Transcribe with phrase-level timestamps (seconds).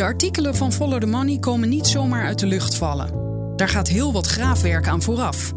[0.00, 3.10] De artikelen van Follow the Money komen niet zomaar uit de lucht vallen.
[3.56, 5.52] Daar gaat heel wat graafwerk aan vooraf.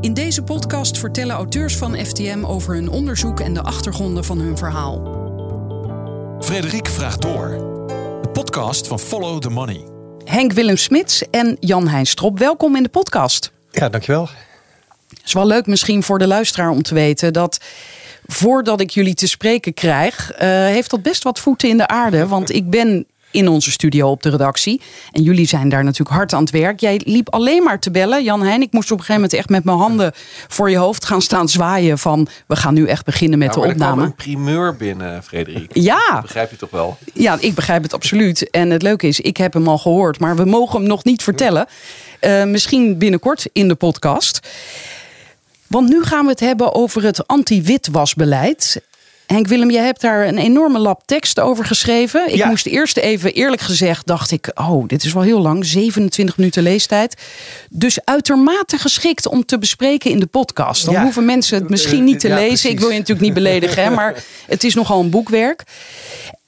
[0.00, 4.56] In deze podcast vertellen auteurs van FTM over hun onderzoek en de achtergronden van hun
[4.56, 5.02] verhaal.
[6.40, 7.48] Frederik vraagt door.
[8.22, 9.86] De podcast van Follow the Money.
[10.24, 13.52] Henk Willem Smits en Jan Hein Strop, welkom in de podcast.
[13.70, 14.28] Ja, dankjewel.
[15.08, 17.60] Het is wel leuk misschien voor de luisteraar om te weten dat
[18.26, 22.26] voordat ik jullie te spreken krijg, uh, heeft dat best wat voeten in de aarde.
[22.26, 24.80] Want ik ben in onze studio op de redactie.
[25.12, 26.80] En jullie zijn daar natuurlijk hard aan het werk.
[26.80, 28.62] Jij liep alleen maar te bellen, Jan Heijn.
[28.62, 30.12] Ik moest op een gegeven moment echt met mijn handen
[30.48, 31.98] voor je hoofd gaan staan zwaaien.
[31.98, 34.02] Van we gaan nu echt beginnen met de opname.
[34.02, 35.70] Een primeur binnen, Frederik.
[35.72, 36.10] Ja.
[36.12, 36.98] Dat begrijp je toch wel?
[37.14, 38.50] Ja, ik begrijp het absoluut.
[38.50, 41.22] En het leuke is, ik heb hem al gehoord, maar we mogen hem nog niet
[41.22, 41.66] vertellen.
[42.20, 44.40] Uh, misschien binnenkort in de podcast.
[45.66, 48.82] Want nu gaan we het hebben over het anti-witwasbeleid.
[49.28, 52.32] Henk Willem, jij hebt daar een enorme lap tekst over geschreven.
[52.32, 56.36] Ik moest eerst even, eerlijk gezegd, dacht ik, oh, dit is wel heel lang, 27
[56.36, 57.22] minuten leestijd.
[57.70, 60.84] Dus uitermate geschikt om te bespreken in de podcast.
[60.84, 62.70] Dan hoeven mensen het misschien niet te lezen.
[62.70, 65.62] Ik wil je natuurlijk niet beledigen, hè, maar het is nogal een boekwerk.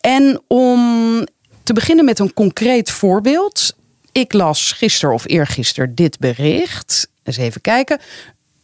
[0.01, 1.27] En om
[1.63, 3.75] te beginnen met een concreet voorbeeld.
[4.13, 7.09] Ik las gisteren of eergisteren dit bericht.
[7.25, 7.99] Eens even kijken.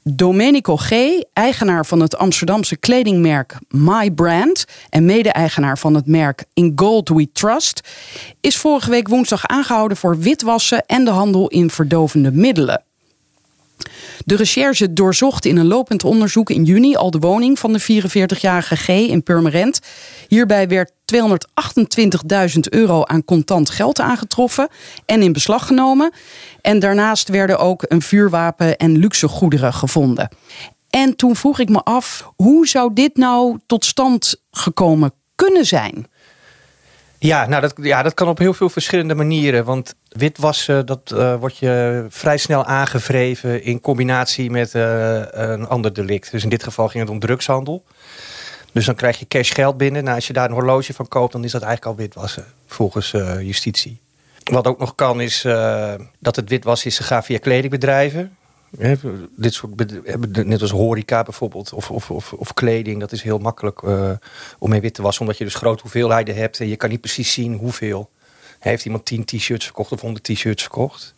[0.09, 0.91] Domenico G.,
[1.33, 7.33] eigenaar van het Amsterdamse kledingmerk My Brand en mede-eigenaar van het merk In Gold We
[7.33, 7.81] Trust,
[8.41, 12.86] is vorige week woensdag aangehouden voor witwassen en de handel in verdovende middelen.
[14.25, 18.77] De recherche doorzocht in een lopend onderzoek in juni al de woning van de 44-jarige
[18.77, 19.81] G in Purmerend.
[20.29, 24.69] Hierbij werd 228.000 euro aan contant geld aangetroffen
[25.07, 26.13] en in beslag genomen.
[26.61, 30.29] En daarnaast werden ook een vuurwapen en luxe goederen gevonden.
[30.91, 36.07] En toen vroeg ik me af, hoe zou dit nou tot stand gekomen kunnen zijn?
[37.19, 39.65] Ja, nou dat, ja, dat kan op heel veel verschillende manieren.
[39.65, 45.93] Want witwassen, dat uh, wordt je vrij snel aangevreven in combinatie met uh, een ander
[45.93, 46.31] delict.
[46.31, 47.85] Dus in dit geval ging het om drugshandel.
[48.73, 50.05] Dus dan krijg je cash geld binnen.
[50.05, 53.13] Nou, als je daar een horloge van koopt, dan is dat eigenlijk al witwassen, volgens
[53.13, 54.01] uh, justitie.
[54.45, 55.43] Wat ook nog kan, is
[56.19, 58.36] dat het witwassen is gegaan via kledingbedrijven.
[59.37, 63.83] Dit soort net als horeca bijvoorbeeld, of, of, of, of kleding, dat is heel makkelijk
[63.83, 64.11] uh,
[64.59, 67.01] om mee wit te wassen, omdat je dus grote hoeveelheden hebt en je kan niet
[67.01, 68.11] precies zien hoeveel.
[68.59, 71.15] Heeft iemand 10 t-shirts verkocht of 100 t-shirts verkocht?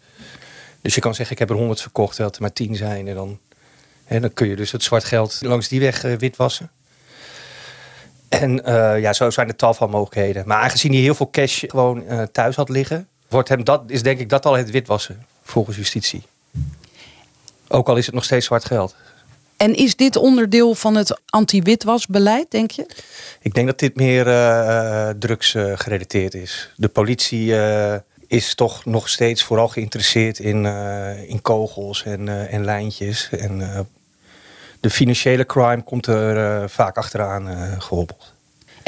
[0.81, 3.09] Dus je kan zeggen, ik heb er 100 verkocht, terwijl er maar 10 zijn.
[3.09, 3.39] En dan,
[4.09, 6.71] dan kun je dus het zwart geld langs die weg uh, witwassen.
[8.29, 10.47] En uh, ja, zo zijn er tal van mogelijkheden.
[10.47, 14.19] Maar aangezien hij heel veel cash gewoon thuis had liggen, wordt hem dat, is denk
[14.19, 16.23] ik dat al het witwassen, volgens justitie.
[17.69, 18.95] Ook al is het nog steeds zwart geld.
[19.57, 22.87] En is dit onderdeel van het anti-witwasbeleid, denk je?
[23.41, 26.73] Ik denk dat dit meer uh, drugs uh, gerelateerd is.
[26.77, 27.95] De politie uh,
[28.27, 30.65] is toch nog steeds vooral geïnteresseerd in,
[31.27, 33.29] in kogels en, en lijntjes.
[33.31, 33.87] En
[34.81, 38.35] de financiële crime komt er vaak achteraan gehobbeld.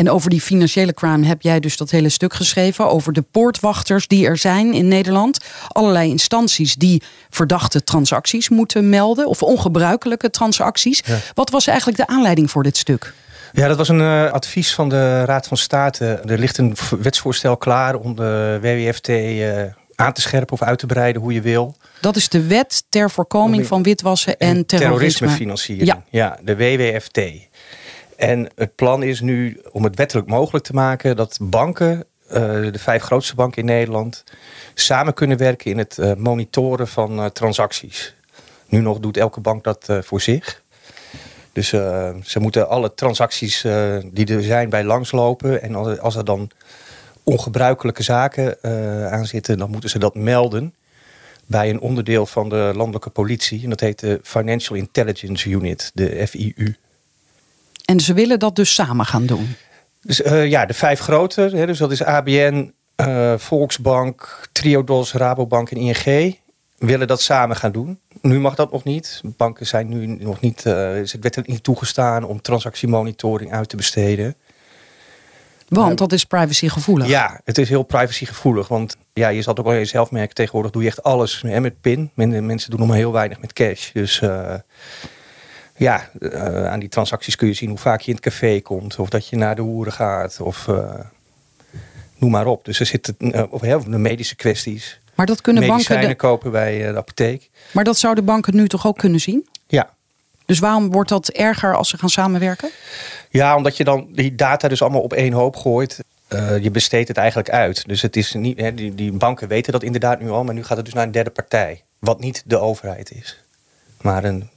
[0.01, 2.91] En over die financiële crime heb jij dus dat hele stuk geschreven.
[2.91, 5.45] Over de poortwachters die er zijn in Nederland.
[5.69, 9.27] Allerlei instanties die verdachte transacties moeten melden.
[9.27, 11.03] Of ongebruikelijke transacties.
[11.35, 13.15] Wat was eigenlijk de aanleiding voor dit stuk?
[13.53, 16.05] Ja, dat was een uh, advies van de Raad van State.
[16.07, 19.63] Er ligt een wetsvoorstel klaar om de WWFT uh,
[19.95, 21.77] aan te scherpen of uit te breiden hoe je wil.
[22.01, 24.89] Dat is de wet ter voorkoming van witwassen en, en terrorisme.
[24.89, 25.87] terrorismefinanciering.
[25.87, 26.03] Ja.
[26.11, 27.21] ja, de WWFT.
[28.21, 32.33] En het plan is nu om het wettelijk mogelijk te maken dat banken, uh,
[32.73, 34.25] de vijf grootste banken in Nederland,
[34.75, 38.15] samen kunnen werken in het uh, monitoren van uh, transacties.
[38.67, 40.63] Nu nog doet elke bank dat voor zich.
[41.53, 41.69] Dus
[42.23, 43.61] ze moeten alle transacties
[44.13, 45.63] die er zijn bij langslopen.
[45.63, 46.51] En als, als er dan
[47.23, 48.63] ongebruikelijke zaken
[49.11, 50.75] aan zitten, dan moeten ze dat melden
[51.47, 53.63] bij een onderdeel van de landelijke politie.
[53.63, 56.77] En dat heet de Financial Intelligence Unit, de FIU.
[57.91, 59.57] En ze willen dat dus samen gaan doen.
[60.03, 61.41] Dus uh, ja, de vijf grote.
[61.41, 66.37] Hè, dus dat is ABN, uh, Volksbank, Triodos, Rabobank en ING.
[66.79, 68.01] Willen dat samen gaan doen.
[68.23, 69.21] Nu mag dat nog niet.
[69.37, 70.65] Banken zijn nu nog niet.
[70.67, 74.35] Uh, het werd niet toegestaan om transactiemonitoring uit te besteden.
[75.69, 77.07] Want dat is privacygevoelig.
[77.07, 78.69] Ja, het is heel privacygevoelig.
[78.69, 80.35] Want ja, je zal het ook wel zelf merken.
[80.35, 82.11] Tegenwoordig doe je echt alles hè, met PIN.
[82.15, 83.93] Mensen doen nog maar heel weinig met cash.
[83.93, 84.23] Dus
[85.81, 88.99] ja, uh, aan die transacties kun je zien hoe vaak je in het café komt.
[88.99, 90.41] Of dat je naar de hoeren gaat.
[90.41, 90.95] Of uh,
[92.17, 92.65] noem maar op.
[92.65, 95.01] Dus er zitten uh, of heel veel medische kwesties.
[95.15, 96.21] Maar dat kunnen Medicijnen banken...
[96.21, 96.29] De...
[96.29, 97.51] kopen bij de apotheek.
[97.73, 99.49] Maar dat zouden banken nu toch ook kunnen zien?
[99.67, 99.91] Ja.
[100.47, 102.71] Dus waarom wordt dat erger als ze gaan samenwerken?
[103.31, 106.01] Ja, omdat je dan die data dus allemaal op één hoop gooit.
[106.29, 107.87] eh, je besteedt het eigenlijk uit.
[107.87, 110.65] Dus het is niet, hè, die, die banken weten dat inderdaad nu al, maar nu
[110.65, 111.83] gaat het dus naar een derde partij.
[111.99, 113.41] Wat niet de overheid is,
[114.03, 114.49] maar een,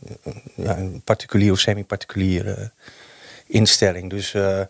[0.55, 2.71] ja, een particulier of semi-particuliere
[3.47, 4.09] instelling.
[4.09, 4.61] Dus uh,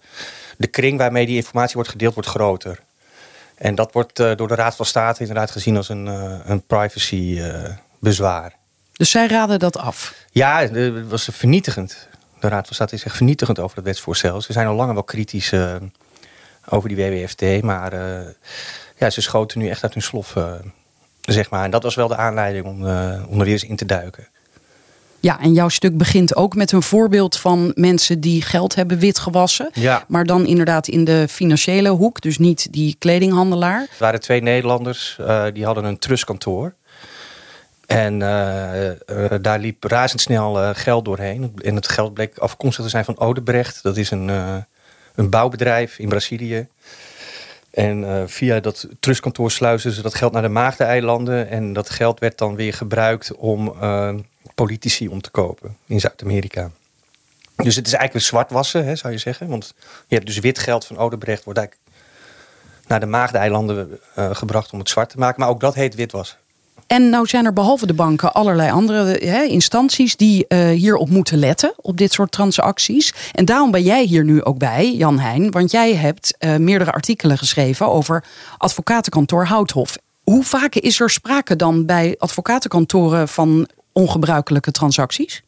[0.58, 2.80] de kring waarmee die informatie wordt gedeeld, wordt groter.
[3.56, 6.62] En dat wordt uh, door de Raad van State inderdaad gezien als een, uh, een
[6.62, 7.42] privacy
[8.00, 8.56] bezwaar.
[8.92, 10.14] Dus zij raden dat af?
[10.32, 12.08] Ja, het was vernietigend.
[12.40, 14.42] De Raad van State is echt vernietigend over het wetsvoorstel.
[14.42, 15.54] Ze zijn al langer wel kritisch
[16.70, 17.62] over die WWFT.
[17.62, 17.94] Maar
[18.98, 20.36] ja, ze schoten nu echt uit hun slof,
[21.22, 21.64] zeg maar.
[21.64, 22.82] En dat was wel de aanleiding om,
[23.28, 24.28] om er eens in te duiken.
[25.24, 29.70] Ja, en jouw stuk begint ook met een voorbeeld van mensen die geld hebben witgewassen.
[29.74, 30.06] Ja.
[30.08, 33.82] Maar dan inderdaad in de financiële hoek, dus niet die kledinghandelaar.
[33.82, 35.18] Er waren twee Nederlanders,
[35.54, 36.74] die hadden een trustkantoor.
[37.86, 38.20] En
[39.42, 41.54] daar liep razendsnel geld doorheen.
[41.62, 43.84] En het geld bleek afkomstig te zijn van Odebrecht.
[43.84, 44.30] Dat is een
[45.16, 46.68] een bouwbedrijf in Brazilië.
[47.74, 51.50] En uh, via dat trustkantoor sluizen ze dat geld naar de Maagdeneilanden.
[51.50, 54.14] En dat geld werd dan weer gebruikt om uh,
[54.56, 56.72] politici om te kopen in Zuid-Amerika.
[57.56, 59.48] Dus het is eigenlijk een zwartwassen, hè, zou je zeggen.
[59.48, 59.74] Want
[60.08, 61.90] je hebt dus wit geld van Odebrecht, wordt eigenlijk
[62.88, 65.40] naar de Maagdeneilanden uh, gebracht om het zwart te maken.
[65.40, 66.38] Maar ook dat heet witwassen.
[66.88, 71.74] En nou zijn er behalve de banken allerlei andere instanties die uh, hierop moeten letten,
[71.78, 73.14] op dit soort transacties.
[73.32, 76.92] En daarom ben jij hier nu ook bij, Jan Heijn, want jij hebt uh, meerdere
[76.92, 78.24] artikelen geschreven over
[78.58, 79.98] advocatenkantoor Houthof.
[80.24, 85.44] Hoe vaak is er sprake dan bij advocatenkantoren van ongebruikelijke transacties?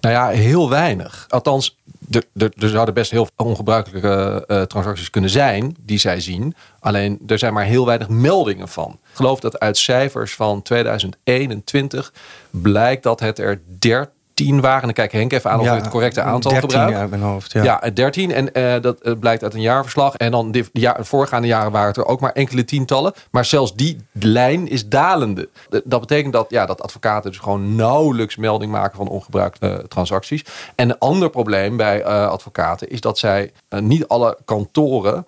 [0.00, 1.26] Nou ja, heel weinig.
[1.28, 1.78] Althans,
[2.10, 6.54] er, zouden best heel ongebruikelijke uh, transacties kunnen zijn die zij zien.
[6.80, 8.90] Alleen er zijn maar heel weinig meldingen van.
[8.90, 12.12] Ik geloof dat uit cijfers van 2021
[12.50, 14.80] blijkt dat het er 13 tien waren.
[14.80, 16.98] En dan kijk Henk even aan of ja, het correcte aantal 13 gebruikt.
[16.98, 17.52] uit mijn hoofd.
[17.52, 18.32] Ja, ja 13.
[18.32, 20.14] En uh, dat uh, blijkt uit een jaarverslag.
[20.14, 23.12] En dan de, jaar, voorgaande jaren waren het er ook maar enkele tientallen.
[23.30, 25.48] Maar zelfs die lijn is dalende.
[25.84, 30.44] Dat betekent dat, ja, dat advocaten dus gewoon nauwelijks melding maken van ongebruikte uh, transacties.
[30.74, 35.26] En een ander probleem bij advocaten is dat zij niet alle kantoren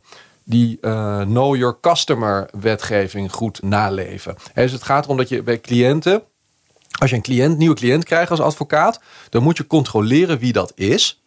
[0.48, 4.36] die uh, know your customer wetgeving goed naleven.
[4.52, 6.22] He, dus het gaat erom dat je bij cliënten
[6.98, 10.72] als je een cliënt, nieuwe cliënt krijgt als advocaat, dan moet je controleren wie dat
[10.74, 11.20] is.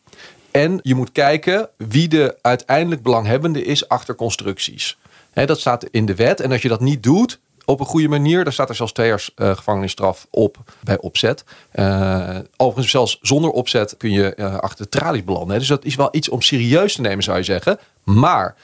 [0.51, 4.97] En je moet kijken wie de uiteindelijk belanghebbende is achter constructies.
[5.33, 6.39] dat staat in de wet.
[6.39, 9.07] En als je dat niet doet op een goede manier, dan staat er zelfs twee
[9.07, 11.43] jaar uh, gevangenisstraf op bij opzet.
[11.73, 15.59] Uh, overigens, zelfs zonder opzet kun je uh, achter de tralies belanden.
[15.59, 17.79] Dus dat is wel iets om serieus te nemen, zou je zeggen.
[18.03, 18.55] Maar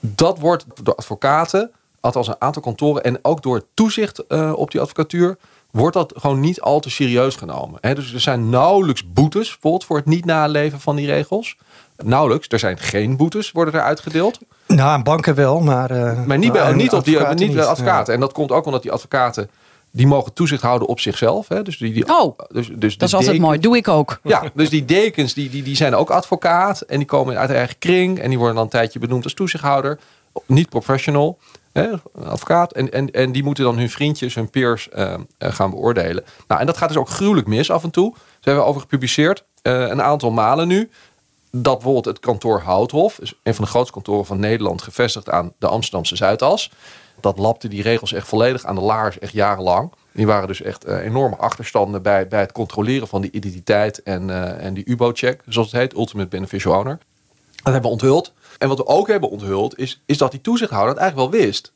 [0.00, 5.36] dat wordt door advocaten, althans een aantal kantoren en ook door toezicht op die advocatuur
[5.70, 7.78] wordt dat gewoon niet al te serieus genomen.
[7.80, 11.56] He, dus er zijn nauwelijks boetes, bijvoorbeeld voor het niet naleven van die regels.
[11.96, 14.38] Nauwelijks, er zijn geen boetes, worden er uitgedeeld.
[14.66, 15.90] Nou, aan banken wel, maar...
[15.90, 18.06] Uh, maar niet bij, niet op die, niet bij advocaten.
[18.06, 18.12] Ja.
[18.12, 19.50] En dat komt ook omdat die advocaten
[19.90, 21.48] die mogen toezicht houden op zichzelf.
[21.48, 21.62] Hè?
[21.62, 23.58] Dus die, die, oh, dus, dus dat is altijd mooi.
[23.58, 24.20] Doe ik ook.
[24.22, 26.80] Ja, dus die dekens die, die, die zijn ook advocaat.
[26.80, 28.18] En die komen uit eigen kring.
[28.18, 29.98] En die worden dan een tijdje benoemd als toezichthouder.
[30.46, 31.38] Niet professional.
[31.72, 31.88] Hè,
[32.24, 32.72] advocaat.
[32.72, 36.24] En, en, en die moeten dan hun vriendjes, hun peers uh, gaan beoordelen.
[36.46, 38.14] Nou, en dat gaat dus ook gruwelijk mis af en toe.
[38.16, 40.90] Ze hebben over gepubliceerd uh, een aantal malen nu.
[41.50, 45.66] Dat bijvoorbeeld het kantoor Houthof, een van de grootste kantoren van Nederland, gevestigd aan de
[45.66, 46.70] Amsterdamse Zuidas.
[47.20, 49.92] Dat lapte die regels echt volledig aan de laars, echt jarenlang.
[50.12, 54.30] Die waren dus echt enorme achterstanden bij, bij het controleren van die identiteit en,
[54.60, 56.98] en die UBO-check, zoals het heet, Ultimate Beneficial Owner.
[57.62, 58.32] Dat hebben we onthuld.
[58.58, 61.72] En wat we ook hebben onthuld, is, is dat die toezichthouder het eigenlijk wel wist.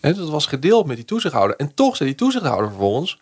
[0.00, 1.56] He, dat was gedeeld met die toezichthouder.
[1.56, 3.20] En toch zei die toezichthouder vervolgens,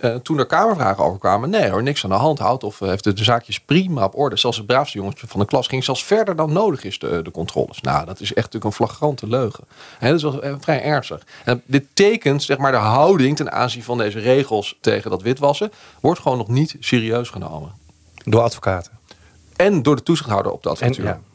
[0.00, 2.38] uh, toen er kamervragen over kwamen, nee hoor, niks aan de hand.
[2.38, 4.36] Houdt of heeft de, de zaakjes prima op orde.
[4.36, 7.30] Zelfs het braafste jongetje van de klas ging zelfs verder dan nodig is, de, de
[7.30, 7.80] controles.
[7.80, 9.64] Nou, dat is echt natuurlijk een flagrante leugen.
[9.98, 11.26] En dat is wel vrij ernstig.
[11.44, 15.72] En dit tekent, zeg maar, de houding ten aanzien van deze regels tegen dat witwassen,
[16.00, 17.72] wordt gewoon nog niet serieus genomen.
[18.14, 18.92] Door advocaten.
[19.56, 21.06] En door de toezichthouder op de advocatuur.
[21.06, 21.27] En, ja.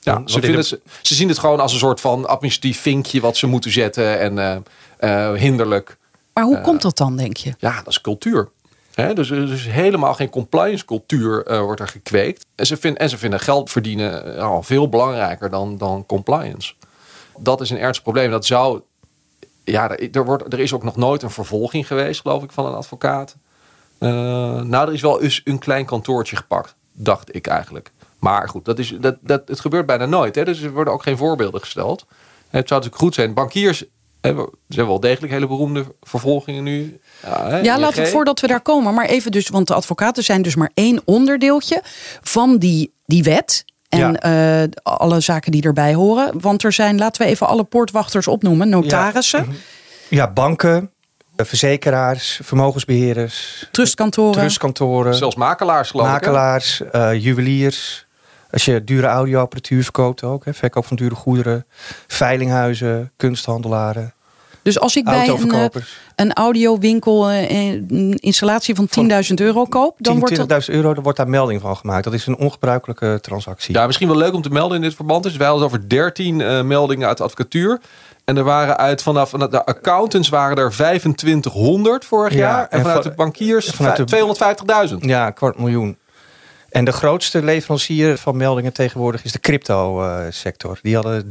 [0.00, 3.36] Ja, ze, vinden, ze, ze, zien het gewoon als een soort van administratief vinkje wat
[3.36, 5.96] ze moeten zetten en uh, uh, hinderlijk.
[6.32, 7.54] Maar hoe uh, komt dat dan, denk je?
[7.58, 8.48] Ja, dat is cultuur.
[8.94, 12.46] He, dus, dus helemaal geen compliance cultuur wordt er gekweekt.
[12.54, 16.74] En ze, vind, en ze vinden geld verdienen al veel belangrijker dan, dan compliance.
[17.38, 18.30] Dat is een ernstig probleem.
[18.30, 18.80] Dat zou.
[19.64, 22.74] Ja, er, wordt, er is ook nog nooit een vervolging geweest, geloof ik, van een
[22.74, 23.36] advocaat.
[23.98, 27.92] nou, er is wel eens een klein kantoortje gepakt, dacht ik eigenlijk.
[28.20, 30.34] Maar goed, dat is, dat, dat, het gebeurt bijna nooit.
[30.34, 30.44] Hè?
[30.44, 32.06] Dus er worden ook geen voorbeelden gesteld.
[32.50, 33.34] Het zou natuurlijk goed zijn.
[33.34, 33.84] Bankiers
[34.20, 37.00] er zijn wel degelijk hele beroemde vervolgingen nu.
[37.22, 38.94] Ja, hè, ja laten we voordat we daar komen.
[38.94, 41.82] Maar even dus, want de advocaten zijn dus maar één onderdeeltje
[42.22, 43.64] van die, die wet.
[43.88, 46.40] En eh, alle zaken die erbij horen.
[46.40, 49.46] Want er zijn, laten we even alle poortwachters opnoemen, notarissen,
[50.08, 50.92] Ja, banken,
[51.36, 54.40] eh, verzekeraars, vermogensbeheerders, trustkantoren.
[54.40, 58.06] trustkantoren, Zelfs makelaars geloof makelaars, eh, juweliers.
[58.52, 61.66] Als je dure audioapparatuur verkoopt ook, hè, verkoop van dure goederen,
[62.06, 64.12] veilinghuizen, kunsthandelaren,
[64.62, 65.64] Dus als ik bij een, eh,
[66.16, 70.94] een audiowinkel eh, een installatie van 10.000 euro koop, dan 10.000, wordt dat 20.000 euro,
[70.94, 72.04] dan wordt daar melding van gemaakt.
[72.04, 73.74] Dat is een ongebruikelijke transactie.
[73.74, 75.36] Ja, misschien wel leuk om te melden in dit verband is.
[75.36, 77.80] Wij hadden over 13 eh, meldingen uit de advocatuur.
[78.24, 82.62] En er waren uit vanaf vanuit de accountants waren er 2500 vorig Ja, jaar.
[82.62, 84.04] En, en vanuit va- de bankiers vanuit de-
[84.90, 84.96] 250.000.
[85.00, 85.96] Ja, kwart miljoen.
[86.70, 90.78] En de grootste leverancier van meldingen tegenwoordig is de crypto-sector.
[90.82, 91.24] Die hadden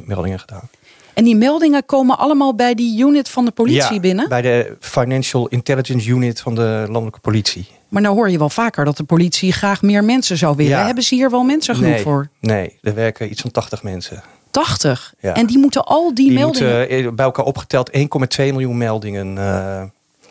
[0.00, 0.68] 300.000 meldingen gedaan.
[1.14, 4.28] En die meldingen komen allemaal bij die unit van de politie Ja, binnen.
[4.28, 7.66] Bij de Financial Intelligence Unit van de landelijke politie.
[7.88, 10.78] Maar nou hoor je wel vaker dat de politie graag meer mensen zou willen.
[10.78, 10.86] Ja.
[10.86, 12.28] Hebben ze hier wel mensen genoeg nee, voor?
[12.40, 14.22] Nee, er werken iets van 80 mensen.
[14.50, 15.14] 80.
[15.20, 15.34] Ja.
[15.34, 16.78] En die moeten al die, Die meldingen.
[16.78, 18.02] moeten eh, bij elkaar opgeteld 1,2
[18.36, 19.82] miljoen meldingen eh,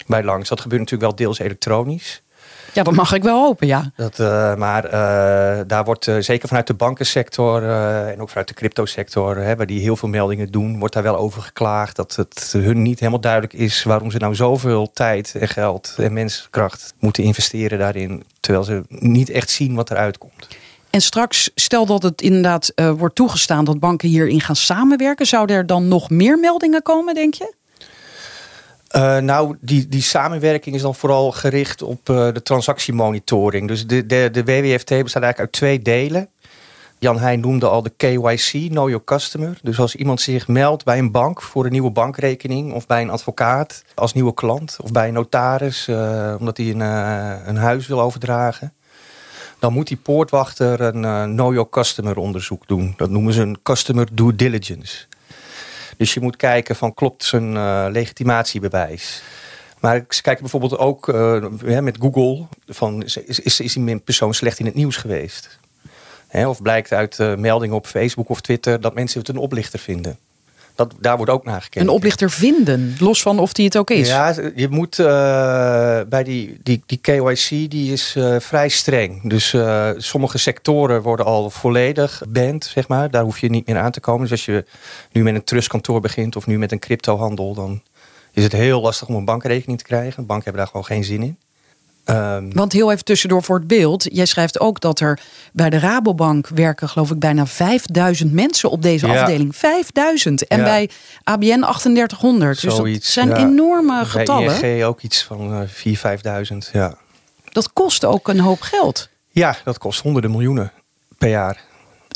[0.07, 0.49] bij langs.
[0.49, 2.21] Dat gebeurt natuurlijk wel deels elektronisch.
[2.75, 3.91] Ja, dat mag ik wel hopen, ja.
[3.95, 7.63] Dat, eh, maar eh, daar wordt eh, zeker vanuit de bankensector
[8.07, 11.17] en ook vanuit de cryptosector, hè, waar die heel veel meldingen doen, wordt daar wel
[11.17, 15.47] over geklaagd dat het hun niet helemaal duidelijk is waarom ze nou zoveel tijd en
[15.47, 20.47] geld en menskracht moeten investeren daarin, terwijl ze niet echt zien wat eruit komt.
[20.89, 25.65] En straks, stel dat het inderdaad wordt toegestaan dat banken hierin gaan samenwerken, zouden er
[25.65, 27.53] dan nog meer meldingen komen, denk je?
[28.95, 33.67] Eh, nou, die, die samenwerking is dan vooral gericht op eh, de transactiemonitoring.
[33.67, 36.29] Dus de, de, de WWFT bestaat eigenlijk uit twee delen.
[36.99, 39.59] Jan Heijn noemde al de KYC, Know Your Customer.
[39.61, 42.73] Dus als iemand zich meldt bij een bank voor een nieuwe bankrekening...
[42.73, 44.77] of bij een advocaat als nieuwe klant...
[44.81, 46.79] of bij een notaris eh, omdat hij een,
[47.49, 48.73] een huis wil overdragen...
[49.59, 52.93] dan moet die poortwachter een Know Your Customer onderzoek doen.
[52.97, 55.05] Dat noemen ze een Customer Due Diligence.
[55.97, 59.21] Dus je moet kijken van klopt zijn eh, legitimatiebewijs.
[59.79, 64.59] Maar ze kijken bijvoorbeeld ook eh, met Google van is, is, is die persoon slecht
[64.59, 65.59] in het nieuws geweest?
[66.27, 69.79] Hè, of blijkt uit eh, meldingen op Facebook of Twitter dat mensen het een oplichter
[69.79, 70.17] vinden.
[70.75, 71.81] Dat, daar wordt ook naar gekeken.
[71.81, 74.07] Een oplichter vinden, los van of die het ook is.
[74.07, 75.05] Ja, je moet eh,
[76.09, 79.29] bij die, die, die KYC, die is eh, vrij streng.
[79.29, 83.11] Dus eh, sommige sectoren worden al volledig band, zeg maar.
[83.11, 84.21] Daar hoef je niet meer aan te komen.
[84.21, 84.65] Dus als je
[85.11, 87.81] nu met een trustkantoor begint of nu met een cryptohandel, dan
[88.31, 90.25] is het heel lastig om een bankrekening te krijgen.
[90.25, 91.37] Banken hebben daar gewoon geen zin in.
[92.05, 94.05] Ehm, Want heel even tussendoor voor het beeld.
[94.11, 95.19] Jij schrijft ook dat er
[95.53, 99.21] bij de Rabobank werken, geloof ik, bijna 5000 mensen op deze Ja.
[99.21, 99.55] afdeling.
[99.55, 100.47] 5000.
[100.47, 100.63] En Ja.
[100.63, 100.89] bij
[101.23, 102.53] ABN 3800.
[102.53, 103.35] Dus dat zoiets, zijn ja.
[103.37, 104.59] enorme getallen.
[104.61, 106.97] Bij ING ook iets van eh 4.000, 5.000, ja.
[107.51, 109.09] Dat kost ook een hoop geld.
[109.31, 110.71] Ja, dat kost honderden miljoenen
[111.17, 111.61] per jaar.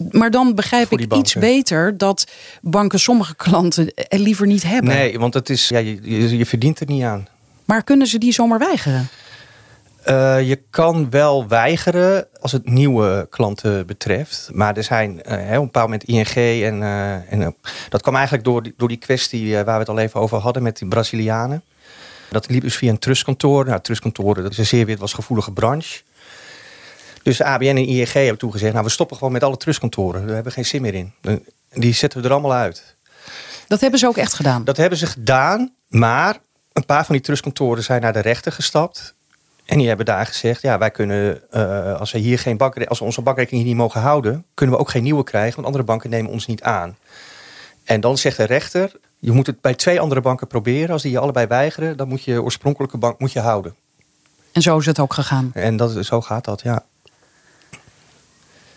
[0.10, 2.26] Maar dan begrijp ik iets beter dat
[2.62, 4.90] banken sommige klanten er liever niet hebben.
[4.94, 7.28] Nee, want het is, ja, je, je, je verdient er niet aan.
[7.66, 9.08] Maar kunnen ze die zomaar weigeren?
[10.04, 14.50] Eh, je kan wel weigeren als het nieuwe klanten betreft.
[14.54, 17.56] Maar er zijn eh, op een bepaald moment ING en, eh, en
[17.90, 20.64] dat kwam eigenlijk door die, door die kwestie waar we het al even over hadden
[20.64, 21.64] met die Brazilianen.
[22.30, 23.66] Dat liep dus via een trustkantoor.
[23.66, 26.02] Nou, trustkantoren, dat is een zeer witwasgevoelige branche.
[27.24, 30.26] Dus ABN en ING hebben toen gezegd, nou we stoppen gewoon met alle trustkantoren.
[30.26, 31.14] We hebben geen zin meer in.
[31.74, 32.96] Die zetten we er allemaal uit.
[33.68, 34.64] Dat hebben ze ook echt gedaan.
[34.64, 36.38] Dat hebben ze gedaan, maar
[36.74, 39.14] een paar van die trustkantoren zijn naar de rechter gestapt.
[39.70, 43.00] En die hebben daar gezegd, ja, wij kunnen, eh, als, we hier geen bank, als
[43.00, 45.84] we onze bankrekening hier niet mogen houden, kunnen we ook geen nieuwe krijgen, want andere
[45.84, 46.98] banken nemen ons niet aan.
[47.84, 50.90] En dan zegt de rechter, je moet het bij twee andere banken proberen.
[50.90, 53.76] Als die je allebei weigeren, dan moet je oorspronkelijke bank moet je houden.
[54.52, 55.52] En zo is het ook gegaan.
[55.54, 56.86] En dat, zo gaat dat, ja.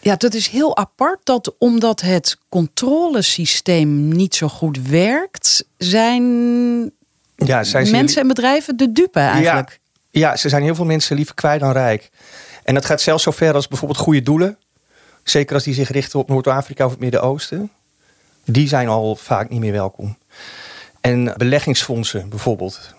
[0.00, 6.22] Ja, dat is heel apart dat omdat het controlesysteem niet zo goed werkt, zijn
[7.36, 9.70] ja zijn ze mensen en bedrijven de dupe eigenlijk.
[9.70, 9.81] Ja,
[10.12, 12.10] ja, ze zijn heel veel mensen liever kwijt dan rijk.
[12.64, 14.58] En dat gaat zelfs zo ver als bijvoorbeeld goede doelen.
[15.22, 17.70] Zeker als die zich richten op Noord-Afrika of het Midden-Oosten.
[18.44, 20.16] Die zijn al vaak niet meer welkom.
[21.00, 22.94] En beleggingsfondsen bijvoorbeeld.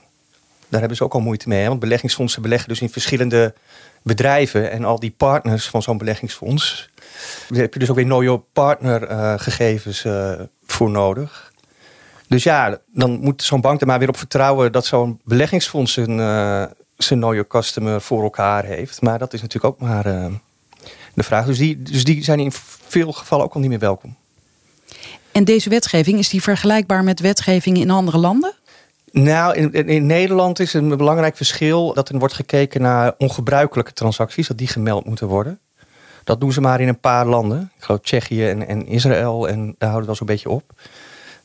[0.67, 1.67] Daar hebben ze ook al moeite mee.
[1.67, 3.53] Want beleggingsfondsen beleggen dus in verschillende
[4.01, 4.71] bedrijven.
[4.71, 6.89] En al die partners van zo'n beleggingsfonds.
[7.49, 11.51] Daar heb je dus ook weer know your partner eh, eh, voor nodig.
[12.27, 16.19] Dus ja, dan moet zo'n bank er maar weer op vertrouwen dat zo'n beleggingsfonds zijn,
[16.19, 16.63] eh,
[16.97, 19.01] zijn know your customer voor elkaar heeft.
[19.01, 20.25] Maar dat is natuurlijk ook maar eh,
[21.13, 21.45] de vraag.
[21.45, 22.51] Dus die, dus die zijn in
[22.87, 24.15] veel gevallen ook al niet meer welkom.
[25.31, 28.53] En deze wetgeving, is die vergelijkbaar met wetgeving in andere landen?
[29.11, 34.47] Nou, in, in- Nederland is een belangrijk verschil dat er wordt gekeken naar ongebruikelijke transacties,
[34.47, 35.59] dat die gemeld moeten worden.
[36.23, 37.71] Dat doen ze maar in een paar landen.
[37.77, 39.47] Ik geloof Tsjechië en, en Israël.
[39.47, 40.63] En daar houden we zo'n beetje op.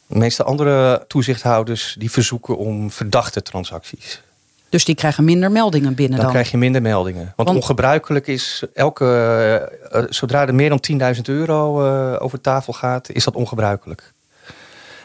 [0.07, 4.23] De meeste andere toezichthouders die verzoeken om verdachte transacties.
[4.69, 6.35] Dus die krijgen minder meldingen binnen Dan dan.
[6.35, 7.33] krijg je minder meldingen.
[7.37, 9.05] Want, Want- ongebruikelijk is elke.
[9.05, 9.55] eh,
[10.03, 10.81] eh, zodra er meer dan
[11.17, 14.13] 10.000 euro eh, over tafel gaat, is dat ongebruikelijk.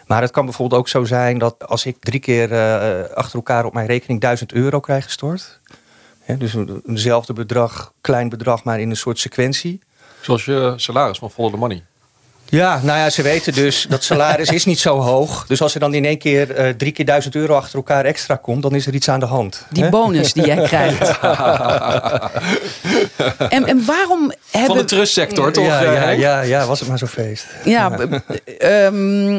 [0.08, 3.66] Maar het kan bijvoorbeeld ook zo zijn dat als ik drie keer eh, achter elkaar
[3.66, 5.60] op mijn rekening 1000 euro krijg gestort.
[6.22, 9.82] Hè, dus een, eenzelfde bedrag, klein bedrag, maar in een soort sequentie.
[10.22, 11.84] Zoals je salaris van Follow the Money.
[12.54, 15.46] Ja, nou ja, ze weten dus dat salaris is niet zo hoog.
[15.48, 18.36] Dus als er dan in één keer eh, drie keer 1000 euro achter elkaar extra
[18.36, 19.66] komt, dan is er iets aan de hand.
[19.70, 19.90] Die hè?
[19.90, 21.20] bonus die jij krijgt.
[23.56, 24.70] en, en waarom hebben...
[24.70, 25.66] Van de trustsector, toch?
[25.66, 27.46] Ja, ja, ja, ja, was het maar zo'n feest.
[27.64, 27.98] Ja,
[28.58, 29.34] ehm,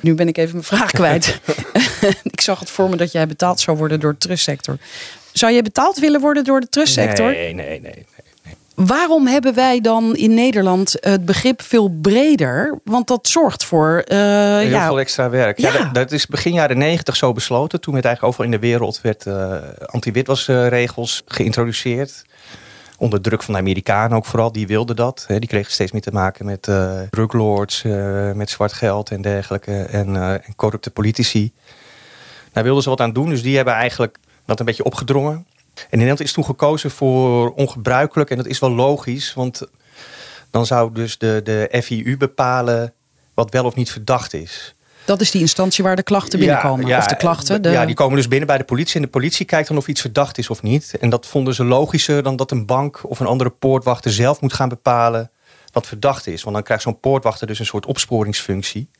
[0.00, 1.40] nu ben ik even mijn vraag kwijt.
[2.32, 4.78] ik zag het voor me dat jij betaald zou worden door de trustsector.
[5.32, 7.30] Zou je betaald willen worden door de trustsector?
[7.30, 8.06] Nee, nee, nee.
[8.86, 12.78] Waarom hebben wij dan in Nederland het begrip veel breder?
[12.84, 14.02] Want dat zorgt voor.
[14.06, 15.58] eh, Heel ja, veel extra werk.
[15.58, 15.72] Ja.
[15.72, 15.78] Ja.
[15.78, 17.80] dat, dat is begin jaren negentig zo besloten.
[17.80, 19.54] Toen werd eigenlijk overal in de wereld werd, eh,
[19.86, 22.24] anti-witwasregels geïntroduceerd.
[22.98, 24.52] Onder druk van de Amerikanen ook vooral.
[24.52, 25.24] Die wilden dat.
[25.28, 27.82] Die kregen steeds meer te maken met eh druglords,
[28.34, 29.82] met zwart geld en dergelijke.
[29.82, 31.52] En, en corrupte politici.
[32.52, 33.28] Daar wilden ze wat aan doen.
[33.28, 35.46] Dus die hebben eigenlijk dat een beetje opgedrongen.
[35.80, 38.30] En in Nederland is toen gekozen voor ongebruikelijk.
[38.30, 39.34] En dat is wel logisch.
[39.34, 39.62] Want
[40.50, 42.92] dan zou dus de, de FIU bepalen
[43.34, 44.74] wat wel of niet verdacht is.
[45.04, 46.96] dat is die instantie waar de klachten binnenkomen.
[46.96, 47.62] of de klachten.
[47.62, 47.70] De...
[47.70, 48.94] Ja, die komen dus binnen bij de politie.
[48.96, 50.94] En de politie kijkt dan of iets verdacht is of niet.
[51.00, 54.52] En dat vonden ze logischer dan dat een bank of een andere poortwachter zelf moet
[54.52, 55.30] gaan bepalen
[55.72, 56.42] wat verdacht is.
[56.42, 58.90] Want dan krijgt zo'n poortwachter dus een soort opsporingsfunctie.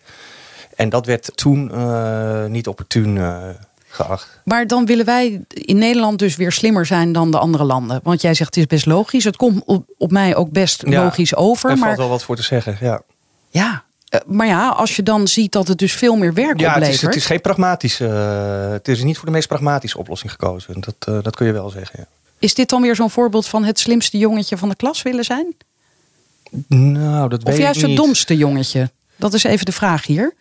[0.76, 3.48] En dat werd toen eh, niet opportun eh,
[3.88, 4.40] geacht.
[4.44, 8.00] Maar dan willen wij in Nederland dus weer slimmer zijn dan de andere landen.
[8.02, 9.24] Want jij zegt het is best logisch.
[9.24, 11.70] Het komt op, op mij ook best Ja, logisch over.
[11.70, 13.02] Er Maar valt wel wat voor te zeggen, ja.
[13.48, 16.66] ja, eh, maar ja, als je dan ziet dat het dus veel meer werk Ja,
[16.66, 16.94] het oplevert.
[16.94, 18.06] is, het is geen pragmatische...
[18.06, 20.80] eh, het is niet voor de meest pragmatische oplossing gekozen.
[20.80, 22.06] Dat, eh, dat kun je wel zeggen, ja.
[22.38, 25.54] Is dit dan weer zo'n voorbeeld van het slimste jongetje van de klas willen zijn?
[26.68, 27.98] Nou, dat weet Of juist ik het niet.
[28.00, 28.90] domste jongetje?
[29.16, 30.34] Dat is even de vraag hier.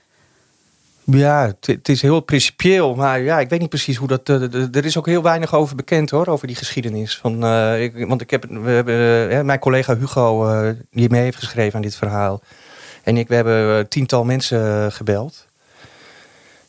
[1.12, 4.30] Ja, het, is heel principieel, maar ja, ik weet niet precies hoe dat.
[4.30, 7.18] eh, er is ook heel weinig over bekend hoor, over die geschiedenis.
[7.18, 11.38] Van, eh, ik, want ik heb, we hebben, eh, mijn collega Hugo, die mee heeft
[11.38, 12.42] geschreven aan dit verhaal,
[13.04, 15.48] en ik, we hebben tiental mensen gebeld.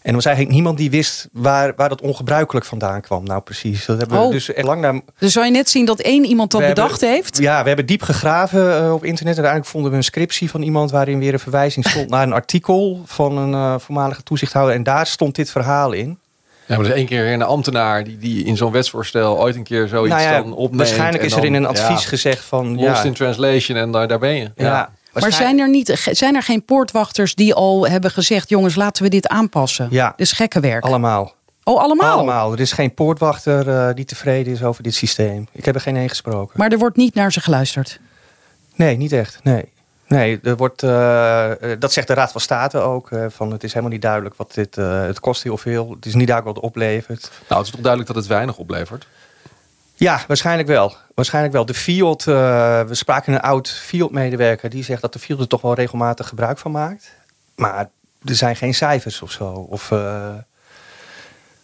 [0.03, 3.25] En er was eigenlijk niemand die wist waar, waar dat ongebruikelijk vandaan kwam.
[3.25, 3.87] Nou, precies.
[3.87, 4.27] Dat hebben Oh.
[4.27, 5.01] we dus echt lang naar.
[5.19, 7.39] Dus zou je net zien dat één iemand dat We hebben- bedacht heeft?
[7.39, 9.19] Ja, we hebben diep gegraven eh, op internet.
[9.37, 12.33] En uiteindelijk vonden we een scriptie van iemand waarin weer een verwijzing stond naar een
[12.33, 14.75] artikel van een eh, voormalige toezichthouder.
[14.75, 16.19] En daar stond dit verhaal in.
[16.67, 19.63] Ja, maar er is één keer een ambtenaar die, die in zo'n wetsvoorstel ooit een
[19.63, 20.77] keer zoiets Nou ja, dan opneemt.
[20.77, 22.75] waarschijnlijk is er in een advies ja, gezegd van.
[22.75, 24.51] Lost Ja, in translation en daar, daar ben je.
[24.57, 28.49] ja, Maar zijn er, niet, zijn er geen poortwachters die al hebben gezegd...
[28.49, 29.89] jongens, laten we dit aanpassen?
[29.91, 30.09] Ja.
[30.17, 30.85] Dit is gekke werk.
[30.85, 31.33] allemaal.
[31.65, 32.13] oh, allemaal?
[32.13, 32.53] Allemaal.
[32.53, 35.47] Er is geen poortwachter eh, die tevreden is over dit systeem.
[35.53, 36.55] Ik heb er geen één gesproken.
[36.59, 38.01] Maar er wordt niet naar ze geluisterd.
[38.75, 39.39] Nee, niet echt.
[39.43, 39.65] Nee.
[40.07, 43.11] Nee, er wordt, eh, eh, dat zegt de Raad van State ook.
[43.11, 44.79] eh, van het is helemaal niet duidelijk wat dit.
[44.79, 45.91] eh, het kost heel veel.
[45.91, 47.31] Het is niet duidelijk wat het oplevert.
[47.49, 49.07] Nou, het is toch duidelijk dat het weinig oplevert.
[49.99, 50.97] Ja, waarschijnlijk wel.
[51.15, 51.67] Waarschijnlijk wel.
[51.67, 52.35] De Field, eh,
[52.83, 54.71] we spraken een oud Field-medewerker.
[54.71, 57.13] Die zegt dat de Field er toch wel regelmatig gebruik van maakt.
[57.55, 57.91] Maar
[58.25, 59.45] er zijn geen cijfers of zo.
[59.51, 60.35] Of, eh,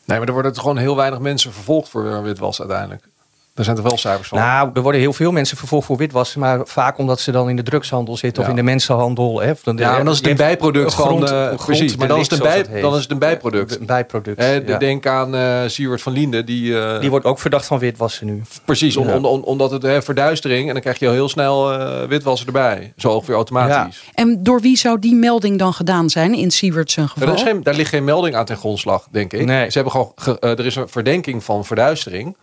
[0.04, 3.04] Nee, maar er worden gewoon heel weinig mensen vervolgd voor eh, witwas uiteindelijk.
[3.54, 4.38] Er zijn er wel cijfers van.
[4.38, 6.40] Nou, er worden heel veel mensen vervolgd voor witwassen.
[6.40, 8.42] Maar vaak omdat ze dan in de drugshandel zitten.
[8.42, 9.40] Of in de mensenhandel.
[9.40, 11.06] Hè, dan- ja, maar dan is het een bijproduct van...
[11.06, 13.80] grond- eh, grond- precies, maar dan is, het een bij, dan is het een bijproduct.
[13.80, 14.40] Een bijproduct.
[14.40, 14.78] Hè, ja.
[14.78, 16.46] Denk aan eh Siewert van Linden.
[16.46, 18.42] Die, eh, Die wordt ook verdacht van witwassen nu.
[18.64, 19.16] Precies, om, Ja.
[19.16, 20.66] om, om- omdat het hè, verduistering...
[20.66, 22.92] en dan krijg je al heel snel eh, witwassen erbij.
[22.96, 24.04] Zo ongeveer automatisch.
[24.14, 26.70] En door wie zou die melding dan gedaan zijn in Ja,
[27.06, 27.28] geval?
[27.28, 29.44] er is geen, daar ligt geen melding aan ten grondslag, denk ik.
[29.46, 29.66] Nee.
[29.66, 32.36] Ze hebben gewoon ge- er is een verdenking van verduistering.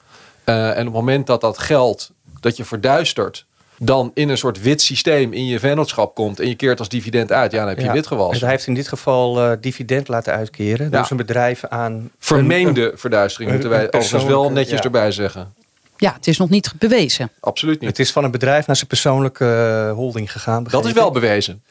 [0.44, 3.46] Eh, en op het moment dat dat geld dat je verduistert...
[3.78, 6.40] dan in een soort wit systeem in je vennootschap komt...
[6.40, 7.92] en je keert als dividend uit, ja, dan heb je Ja.
[7.92, 8.42] wit Dus gewassen.
[8.42, 10.86] hij heeft in dit geval eh, dividend laten uitkeren.
[10.86, 10.92] Ja.
[10.98, 12.10] Door zijn bedrijf aan...
[12.20, 14.84] Vermeende verduistering, een- moeten wij overigens wel netjes ja.
[14.84, 15.54] erbij zeggen.
[15.98, 17.32] Ja, het is nog niet bewezen.
[17.40, 17.90] Absoluut niet.
[17.90, 20.64] Het is van een bedrijf naar zijn persoonlijke eh, holding gegaan.
[20.64, 21.64] Dat is wel bewezen.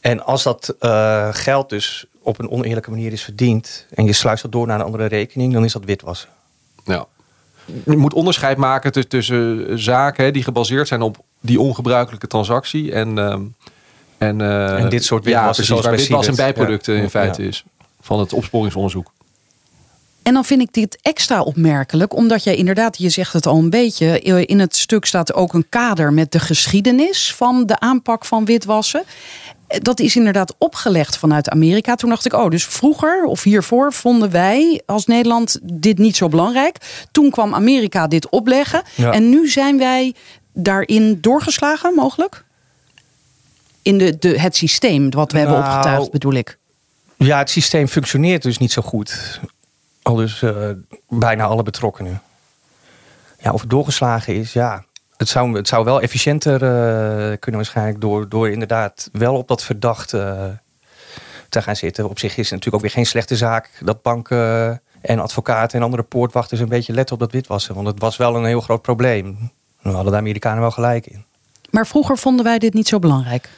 [0.00, 3.86] En als dat eh, geld dus op een oneerlijke manier is verdiend...
[3.94, 5.52] en je sluist dat door naar een andere rekening...
[5.52, 6.28] dan is dat witwassen.
[6.84, 7.06] Ja.
[7.84, 13.18] Je moet onderscheid maken tussen, tussen zaken die gebaseerd zijn op die ongebruikelijke transactie en,
[13.18, 13.42] ehm,
[14.18, 16.92] en, eh, En dit soort ja, witwassen precies, zoals waar witwas een bijproduct Ja.
[16.94, 17.48] in feite Ja.
[17.48, 17.64] is
[18.00, 19.12] van het opsporingsonderzoek.
[20.22, 23.70] En dan vind ik dit extra opmerkelijk, omdat jij inderdaad, je zegt het al een
[23.70, 28.44] beetje, in het stuk staat ook een kader met de geschiedenis van de aanpak van
[28.44, 29.02] witwassen.
[29.82, 31.94] Dat is inderdaad opgelegd vanuit Amerika.
[31.94, 36.28] Toen dacht ik, oh, dus vroeger of hiervoor vonden wij als Nederland dit niet zo
[36.28, 37.06] belangrijk.
[37.12, 38.82] Toen kwam Amerika dit opleggen.
[38.94, 39.12] Ja.
[39.12, 40.14] En nu zijn wij
[40.52, 42.44] daarin doorgeslagen, mogelijk?
[43.82, 46.58] In de, de, het systeem wat we hebben Nou, opgetuigd, bedoel ik.
[47.16, 49.40] Ja, het systeem functioneert dus niet zo goed.
[50.02, 50.70] Al dus eh,
[51.08, 52.22] bijna alle betrokkenen.
[53.40, 54.84] Ja, of het doorgeslagen is, ja.
[55.24, 59.62] Het zou, het zou wel efficiënter eh, kunnen waarschijnlijk door, door inderdaad wel op dat
[59.62, 60.44] verdacht eh,
[61.48, 62.08] te gaan zitten.
[62.08, 65.84] Op zich is het natuurlijk ook weer geen slechte zaak dat banken en advocaten en
[65.84, 67.74] andere poortwachters een beetje letten op dat witwassen.
[67.74, 69.50] Want het was wel een heel groot probleem.
[69.82, 71.24] We hadden de Amerikanen wel gelijk in.
[71.70, 73.48] Maar vroeger vonden wij dit niet zo belangrijk.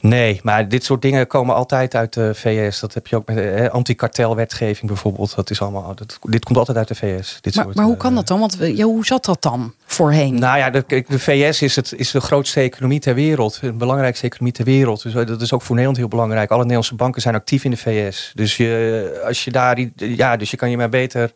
[0.00, 2.80] Nee, maar dit soort dingen komen altijd uit de VS.
[2.80, 5.34] Dat heb je ook met eh, antikartelwetgeving bijvoorbeeld.
[5.34, 7.38] Dat is allemaal, dat, dit komt altijd uit de VS.
[7.40, 8.40] Dit Maar, soort, maar hoe eh, kan dat dan?
[8.40, 10.34] Want ja, hoe zat dat dan voorheen?
[10.34, 13.60] Nou ja, de, VS is, het, is de grootste economie ter wereld.
[13.60, 15.02] De belangrijkste economie ter wereld.
[15.02, 16.50] Dus eh, dat is ook voor Nederland heel belangrijk.
[16.50, 18.32] Alle Nederlandse banken zijn actief in de VS.
[18.34, 21.32] Dus je, als je daar, ja, dus je kan je maar beter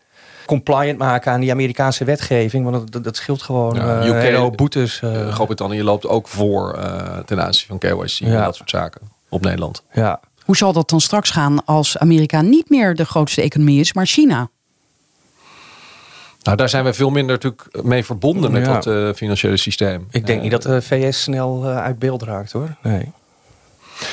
[0.46, 2.70] compliant maken aan die Amerikaanse wetgeving.
[2.70, 5.00] Want dat, scheelt gewoon Ja, eh, UK, hoop boetes.
[5.02, 9.00] eh, Eh, Groot-Brittannië loopt ook voor eh, ten aanzien van KYC en dat soort zaken
[9.28, 9.82] op Nederland.
[9.92, 10.20] ja.
[10.42, 14.06] Hoe zal dat dan straks gaan als Amerika niet meer de grootste economie is, maar
[14.06, 14.48] China?
[16.42, 18.72] Nou, daar zijn we veel minder natuurlijk mee verbonden met Ja.
[18.72, 20.06] dat eh, financiële systeem.
[20.10, 22.76] Ik denk niet dat de VS snel uit beeld raakt hoor.
[22.82, 23.12] Nee.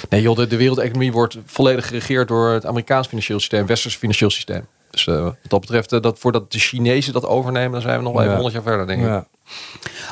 [0.10, 4.30] Nee joh, de, de wereldeconomie wordt volledig geregeerd door het Amerikaans financieel systeem, Westers financieel
[4.30, 4.66] systeem.
[4.92, 8.04] Dus eh, wat dat betreft, eh, dat, voordat de Chinezen dat overnemen, dan zijn we
[8.04, 8.34] nog wel even.
[8.34, 9.08] 100 jaar verder, denk ik.
[9.08, 9.28] Ja.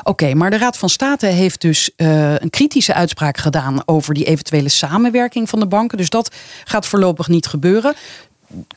[0.02, 4.24] Oké, maar de Raad van State heeft dus eh, een kritische uitspraak gedaan over die
[4.24, 5.98] eventuele samenwerking van de banken.
[5.98, 7.94] Dus dat gaat voorlopig niet gebeuren.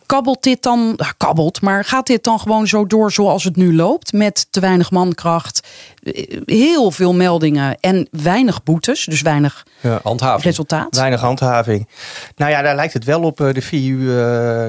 [0.05, 4.13] Kabbelt dit dan, kabbelt, maar gaat dit dan gewoon zo door zoals het nu loopt?
[4.13, 5.67] Met te weinig mankracht,
[6.03, 9.99] eh, heel veel meldingen en weinig boetes, dus weinig Ja.
[10.03, 10.43] Handhaving.
[10.43, 10.95] resultaat.
[10.95, 11.88] Weinig handhaving.
[12.36, 13.41] Nou ja, daar lijkt het wel op.
[13.41, 14.15] Eh, De, VU, eh,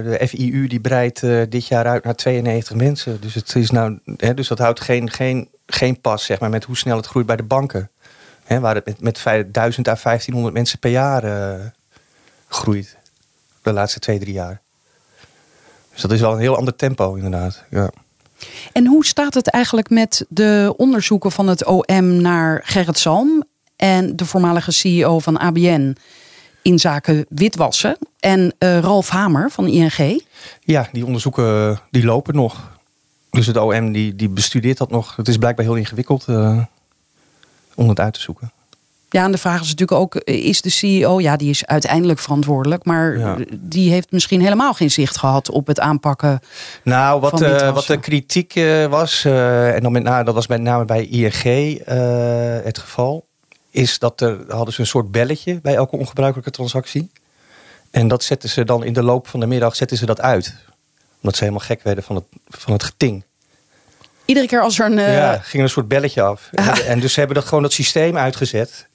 [0.05, 3.21] de FIU die breidt dit jaar uit naar 92 mensen.
[3.21, 6.65] Dus, het is nou, hè, dus dat houdt geen, geen, geen pas zeg maar, met
[6.65, 7.91] hoe snel het groeit bij de banken.
[8.45, 11.23] Hè, waar het met, met vijf- 1000 à 1500 mensen per jaar
[12.49, 12.97] groeit.
[13.63, 14.61] De laatste twee, drie jaar.
[15.93, 17.63] Dus dat is wel een heel ander tempo inderdaad.
[17.71, 17.91] Ja.
[18.73, 23.45] En hoe staat het eigenlijk met de onderzoeken van het OM naar Gerrit Salm
[23.77, 25.97] en de voormalige CEO van ABN
[26.63, 30.25] in zaken witwassen en eh, Ralf Hamer van ING?
[30.61, 32.71] Ja, die onderzoeken eh, die lopen nog.
[33.31, 35.17] Dus het OM die, die bestudeert dat nog.
[35.17, 36.63] Het is blijkbaar heel ingewikkeld eh,
[37.75, 38.53] om het uit te zoeken.
[39.13, 42.19] Ja, en de vraag is natuurlijk ook, eh, is de CEO, ja, die is uiteindelijk
[42.19, 43.37] verantwoordelijk, maar Ja.
[43.53, 46.41] die heeft misschien helemaal geen zicht gehad op het aanpakken.
[46.85, 50.47] Nou, wat, Van eh, wat de kritiek eh, was, en dan met name, dat was
[50.47, 51.43] met name bij ING
[52.65, 53.27] het geval,
[53.71, 57.11] is dat er hadden ze een soort belletje bij elke ongebruikelijke transactie.
[57.91, 60.55] En dat zetten ze dan in de loop van de middag zetten ze dat uit.
[61.21, 63.25] Omdat ze helemaal gek werden van het, van het geting.
[64.25, 65.01] Iedere keer als er een.
[65.13, 66.49] ja, ging er een soort belletje af.
[66.53, 66.89] En, Ah.
[66.89, 68.87] en dus ze hebben dat gewoon dat systeem uitgezet.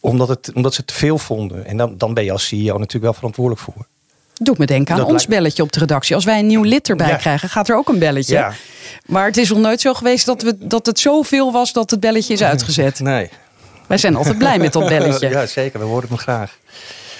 [0.00, 1.66] Omdat, het, omdat ze te veel vonden.
[1.66, 3.86] En dan, dan ben je als CEO natuurlijk wel verantwoordelijk voor.
[4.34, 6.14] Doet me denken aan Dat ons lijkt- belletje op de redactie.
[6.14, 7.16] Als wij een nieuw lid erbij Ja.
[7.16, 8.34] krijgen, gaat er ook een belletje.
[8.34, 8.52] Ja.
[9.06, 12.00] Maar het is nog nooit zo geweest dat, we, dat het zoveel was dat het
[12.00, 13.00] belletje is uitgezet.
[13.08, 13.28] Nee.
[13.86, 15.28] Wij zijn altijd blij met dat belletje.
[15.28, 15.78] Ja, zeker.
[15.80, 16.58] We horen het graag.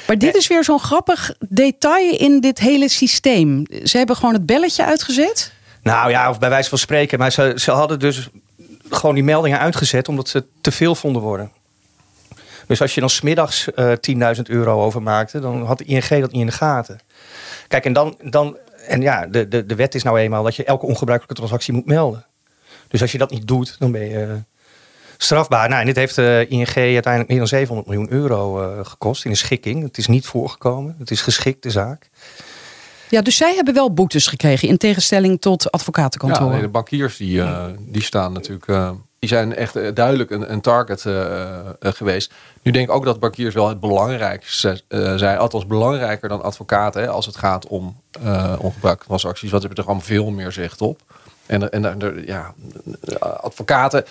[0.07, 3.63] Maar dit is weer zo'n grappig detail in dit hele systeem.
[3.85, 5.53] Ze hebben gewoon het belletje uitgezet.
[5.83, 7.19] Nou ja, of bij wijze van spreken.
[7.19, 8.29] Maar ze, ze hadden dus
[8.91, 11.51] gewoon die meldingen uitgezet omdat ze te veel vonden worden.
[12.69, 13.93] Dus als je dan smiddags eh
[14.37, 16.99] 10.000 euro overmaakte, dan had de ING dat niet in de gaten.
[17.69, 20.65] Kijk, en dan, dan en ja, de, de, de wet is nou eenmaal dat je
[20.65, 22.27] elke ongebruikelijke transactie moet melden.
[22.89, 24.33] Dus als je dat niet doet, dan ben je eh,
[25.17, 25.69] strafbaar.
[25.69, 29.31] Nou, en dit heeft de ING uiteindelijk meer dan 700 miljoen euro eh, gekost in
[29.31, 29.83] een schikking.
[29.83, 30.97] Het is niet voorgekomen.
[30.99, 32.11] Het is geschikt, de zaak.
[33.09, 36.53] Ja, dus zij hebben wel boetes gekregen in tegenstelling tot Ja, advocatenkantoren.
[36.53, 38.67] nee, de bankiers die, eh, die staan natuurlijk.
[39.19, 42.33] Die zijn echt eh, duidelijk een, een target eh, eh, geweest.
[42.63, 44.81] Nu denk ik ook dat bankiers wel het belangrijkste
[45.17, 45.39] zijn.
[45.39, 47.03] Althans belangrijker dan advocaten.
[47.03, 48.01] Hè, als het gaat om
[48.59, 49.51] ongebruikte transacties.
[49.51, 51.01] Want ze hebben er gewoon veel meer zicht op.
[51.47, 52.55] En, en, ja,
[53.21, 54.05] advocaten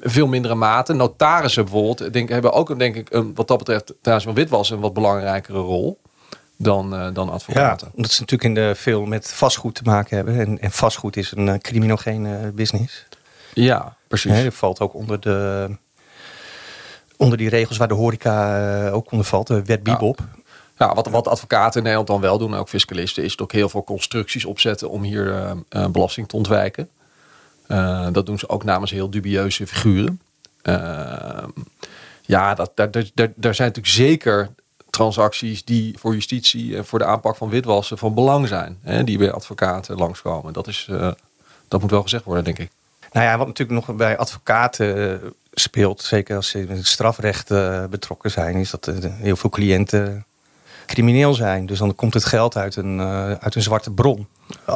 [0.00, 0.92] veel mindere mate.
[0.92, 4.80] Notarissen bijvoorbeeld denk, hebben ook denk ik een, wat dat betreft trouwens van witwas een
[4.80, 6.00] wat belangrijkere rol
[6.56, 7.86] dan, dan advocaten.
[7.86, 10.38] Ja, omdat ze natuurlijk in de veel met vastgoed te maken hebben.
[10.38, 13.06] En, en vastgoed is een criminogene business.
[13.54, 14.30] Ja, precies.
[14.30, 15.68] Nee, dat valt ook onder, de,
[17.16, 19.46] onder die regels waar de horeca uh, ook onder valt.
[19.46, 20.18] De wet Bibop.
[20.78, 20.94] Ja.
[20.94, 23.84] Wat, wat advocaten in Nederland dan wel doen, en ook fiscalisten, is ook heel veel
[23.84, 26.88] constructies opzetten om hier eh, eh, belasting te ontwijken.
[27.66, 30.20] Eh, dat doen ze ook namens heel dubieuze figuren.
[32.22, 34.50] Ja, dat, daar, daar, daar, daar zijn natuurlijk zeker
[34.90, 38.78] transacties die voor justitie en voor de aanpak van witwassen van belang zijn.
[38.82, 40.52] Hè, die bij advocaten langskomen.
[40.52, 40.88] Dat, is,
[41.68, 42.70] dat moet wel gezegd worden, denk ik.
[43.12, 45.20] Nou ja, wat natuurlijk nog bij advocaten
[45.52, 50.24] speelt, zeker als ze in het strafrecht uh, betrokken zijn, is dat heel veel cliënten
[50.86, 51.66] crimineel zijn.
[51.66, 53.00] Dus dan komt het geld uit een,
[53.40, 54.26] uit een zwarte bron.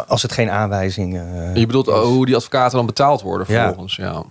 [0.06, 3.96] Als het geen aanwijzing uh, Je bedoelt oh, hoe die advocaten dan betaald worden vervolgens,
[3.96, 4.04] ja.
[4.04, 4.24] ja.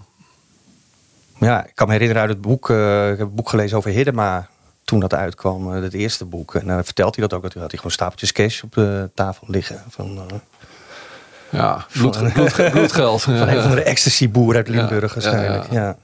[1.40, 3.92] Ja, ik kan me herinneren uit het boek, uh, ik heb een boek gelezen over
[3.92, 4.48] Hiddema
[4.84, 6.56] toen dat uitkwam, het eerste boek.
[6.56, 9.84] En dan vertelt hij dat ook, dat hij gewoon stapeltjes cash op de tafel liggen.
[9.90, 10.28] Van,
[11.56, 13.22] ja, bloed, van, bloed, bloedgeld.
[13.22, 15.82] van een van de ecstasy-boer uit Limburg waarschijnlijk, ja.
[15.82, 15.98] ja.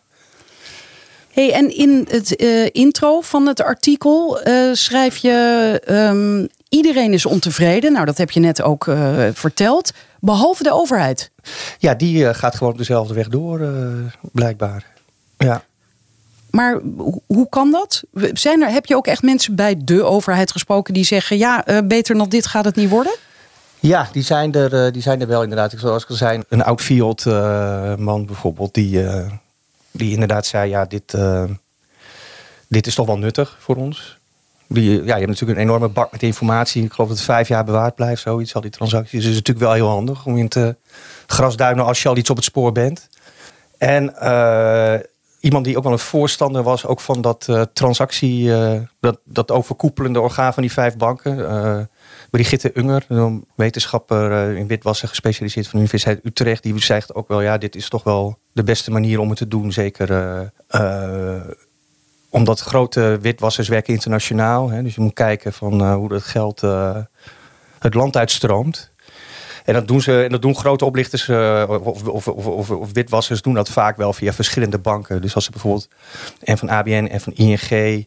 [1.31, 7.25] Hey, en in het uh, intro van het artikel uh, schrijf je: um, iedereen is
[7.25, 7.93] ontevreden.
[7.93, 9.91] Nou, dat heb je net ook uh, verteld.
[10.19, 11.31] Behalve de overheid.
[11.77, 13.73] Ja, die gaat gewoon op dezelfde weg door,
[14.31, 14.85] blijkbaar.
[15.37, 15.63] Ja.
[16.49, 16.79] Maar
[17.25, 18.03] hoe kan dat?
[18.33, 22.17] Zijn er, heb je ook echt mensen bij de overheid gesproken die zeggen: ja, beter
[22.17, 23.13] dan dit gaat het niet worden?
[23.81, 25.73] Ja, die zijn er, die zijn er wel inderdaad.
[25.77, 27.25] Zoals ik al zei, een oud Fiat
[27.97, 29.05] man bijvoorbeeld, die
[29.91, 31.17] die inderdaad zei, ja, dit,
[32.67, 34.19] dit is toch wel nuttig voor ons.
[34.67, 36.83] Die, ja, je hebt natuurlijk een enorme bak met informatie.
[36.83, 39.11] Ik geloof dat het vijf jaar bewaard blijft, zoiets, al die transacties.
[39.11, 40.75] Dus het is natuurlijk wel heel handig om in te
[41.27, 43.09] grasduinen als je al iets op het spoor bent.
[43.77, 44.13] En
[45.41, 49.51] iemand die ook wel een voorstander was, ook van dat uh, transactie, uh, dat, dat
[49.51, 51.89] overkoepelende orgaan van die vijf banken.
[52.29, 57.41] Brigitte Unger, een wetenschapper in witwassen gespecialiseerd van de Universiteit Utrecht, die zegt ook wel,
[57.41, 59.71] ja, dit is toch wel de beste manier om het te doen.
[59.71, 60.51] Zeker
[62.29, 64.69] omdat grote witwassers werken internationaal.
[64.69, 66.61] Hè, dus je moet kijken van hoe dat geld
[67.79, 68.90] het land uitstroomt.
[69.65, 73.53] En dat doen, ze, en dat doen grote oplichters of, of, of, of, witwassers doen
[73.53, 75.21] dat vaak wel via verschillende banken.
[75.21, 75.87] Dus als ze bijvoorbeeld
[76.43, 78.05] en van ABN en van ING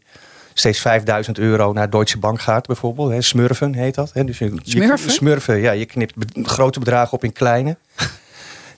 [0.55, 3.11] steeds 5000 euro naar Deutsche Bank gaat bijvoorbeeld.
[3.11, 4.11] Hè, smurfen heet dat.
[4.13, 4.25] Hè.
[4.25, 5.07] Dus je, smurfen?
[5.07, 5.73] Je, smurfen, ja.
[5.73, 7.77] Je knipt grote bedragen op in kleine.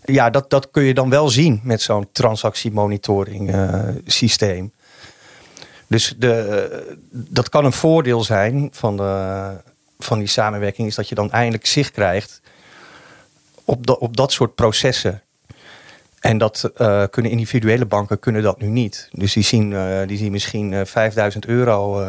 [0.04, 4.72] ja, dat, dat kun je dan wel zien met zo'n transactiemonitoring uh, systeem.
[5.86, 9.50] Dus de, dat kan een voordeel zijn van, de,
[9.98, 12.40] van die samenwerking, is dat je dan eindelijk zicht krijgt
[13.66, 15.22] op, op dat soort processen.
[16.20, 19.08] En dat uh, kunnen individuele banken kunnen dat nu niet.
[19.12, 22.04] Dus die zien, uh, die zien misschien uh, 5000 euro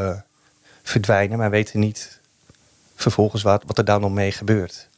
[0.84, 2.20] verdwijnen, maar weten niet
[2.96, 4.90] vervolgens wat, wat er daar nog mee gebeurt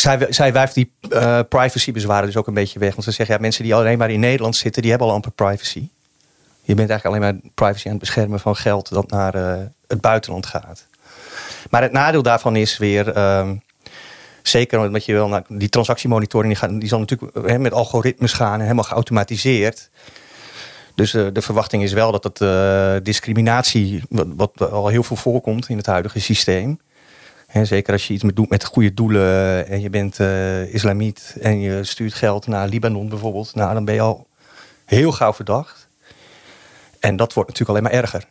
[0.00, 0.92] zij, zij wijft die
[1.48, 2.90] privacybezwaren dus ook een beetje weg.
[2.92, 5.30] Want ze zeggen, ja, mensen die alleen maar in Nederland zitten, die hebben al amper
[5.30, 5.88] privacy.
[6.62, 9.34] Je bent eigenlijk alleen maar privacy aan het beschermen van geld dat naar
[9.86, 10.86] het buitenland gaat.
[11.70, 13.50] Maar het nadeel daarvan is weer, uh,
[14.48, 18.60] zeker omdat je wel die transactiemonitoring, die, die zal natuurlijk he, met algoritmes gaan en
[18.60, 19.90] helemaal geautomatiseerd.
[20.94, 25.76] Dus uh, de verwachting is wel dat het discriminatie, wat, al heel veel voorkomt in
[25.76, 26.80] het huidige systeem,
[27.62, 30.18] zeker als je iets doet met goede doelen en je bent
[30.72, 33.54] islamiet en je stuurt geld naar Libanon bijvoorbeeld.
[33.54, 34.26] Nou, dan ben je al
[34.84, 35.88] heel gauw verdacht.
[37.00, 38.24] En dat wordt natuurlijk alleen maar erger.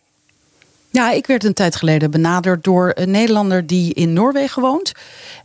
[0.89, 4.91] Ja, ik werd een tijd geleden benaderd door een Nederlander die in Noorwegen woont.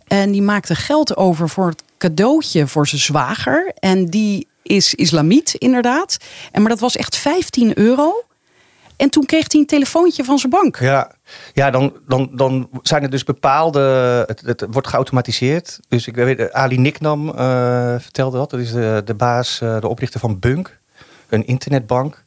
[0.06, 3.72] En die maakte geld over voor het cadeautje voor zijn zwager.
[3.78, 6.16] En die is islamiet, inderdaad.
[6.52, 8.24] En maar dat was echt 15 euro.
[8.96, 10.78] En toen kreeg hij een telefoontje van zijn bank.
[10.78, 11.12] Ja,
[11.52, 13.80] ja dan, dan, dan zijn er dus bepaalde.
[14.44, 15.80] Het, wordt geautomatiseerd.
[15.88, 17.34] Dus ik weet, Ali Niknam uh,
[17.98, 18.50] vertelde dat.
[18.50, 20.78] Dat is de, de baas, uh, de oprichter van Bunk,
[21.28, 22.24] een internetbank.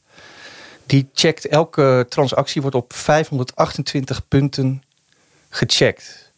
[0.85, 4.83] Die checkt elke transactie, wordt op 528 punten
[5.49, 6.31] gecheckt.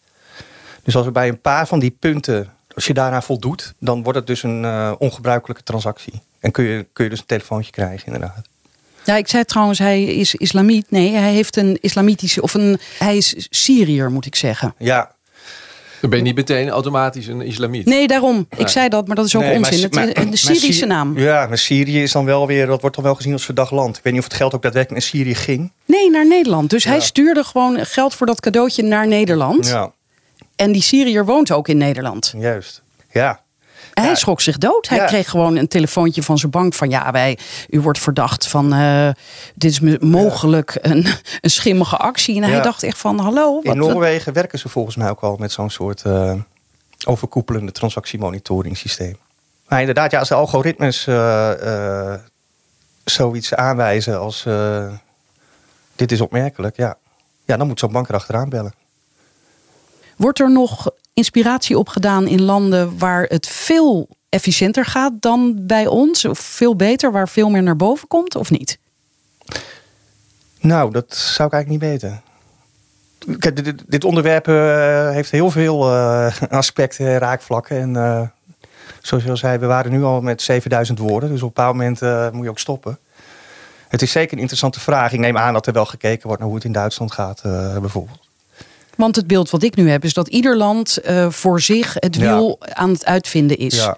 [0.83, 4.17] Dus als er bij een paar van die punten, als je daaraan voldoet, dan wordt
[4.17, 6.21] het dus een uh, ongebruikelijke transactie.
[6.39, 8.47] En kun je, kun je dus een telefoontje krijgen, inderdaad.
[9.03, 10.91] Ja, ik zei trouwens, hij is islamiet.
[10.91, 14.73] Nee, hij heeft een islamitische, of een, hij is Syriër, moet ik zeggen.
[14.77, 15.15] Ja.
[16.01, 17.85] Dan ben je niet meteen automatisch een islamiet.
[17.85, 18.47] Nee, daarom.
[18.57, 19.89] Ik zei dat, maar dat is ook nee, onzin.
[19.91, 21.19] Maar, het, de Syrische naam.
[21.19, 23.97] Ja, maar Syrië is dan wel weer, dat wordt dan wel gezien als verdacht land.
[23.97, 25.71] Ik weet niet of het geld ook daadwerkelijk naar Syrië ging.
[25.85, 26.69] Nee, naar Nederland.
[26.69, 26.89] Dus ja.
[26.89, 29.67] hij stuurde gewoon geld voor dat cadeautje naar Nederland.
[29.67, 29.91] Ja.
[30.55, 32.33] En die Syriër woont ook in Nederland.
[32.37, 32.81] Juist.
[33.11, 33.45] Ja.
[34.01, 34.89] Hij schrok zich dood.
[34.89, 37.37] Hij kreeg gewoon een telefoontje van zijn bank van ja, wij,
[37.69, 39.09] u wordt verdacht van uh,
[39.55, 41.07] dit is mogelijk een,
[41.41, 42.41] een schimmige actie.
[42.41, 43.55] En hij dacht echt van hallo.
[43.55, 46.33] Wat, In Noorwegen werken ze volgens mij ook al met zo'n soort uh,
[47.05, 49.17] overkoepelende transactiemonitoring systeem.
[49.67, 52.13] Maar inderdaad, ja, als de algoritmes uh,
[53.03, 54.45] zoiets aanwijzen als
[55.95, 56.97] dit is opmerkelijk, ja,
[57.45, 58.73] ja dan moet zo'n bank erachteraan bellen.
[60.15, 66.25] Wordt er nog inspiratie opgedaan in landen waar het veel efficiënter gaat dan bij ons?
[66.25, 68.77] Of veel beter, waar veel meer naar boven komt, of niet?
[70.59, 72.21] Nou, dat zou ik eigenlijk niet weten.
[73.53, 77.77] Dit, dit onderwerp uh, heeft heel veel uh, aspecten, raakvlakken.
[77.77, 78.21] En uh,
[79.01, 81.29] zoals je al zei, we waren nu al met 7000 woorden.
[81.29, 82.97] Dus op een bepaald moment moet je ook stoppen.
[83.87, 85.11] Het is zeker een interessante vraag.
[85.11, 87.41] Ik neem aan dat er wel gekeken wordt naar hoe het in Duitsland gaat,
[87.79, 88.26] bijvoorbeeld.
[88.97, 90.97] Want het beeld wat ik nu heb is dat ieder land
[91.29, 93.75] voor zich het wiel aan het uitvinden is.
[93.75, 93.97] Ja.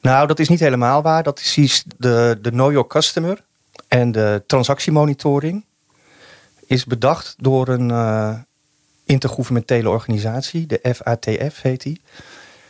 [0.00, 1.22] Nou, dat is niet helemaal waar.
[1.22, 3.44] Dat is de, de Know Your Customer
[3.88, 5.64] en de transactiemonitoring
[6.66, 8.34] is bedacht door een uh,
[9.04, 12.00] intergouvernementele organisatie, de FATF heet die.